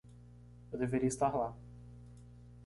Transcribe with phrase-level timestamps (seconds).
[0.71, 1.55] Eu deveria estar lá.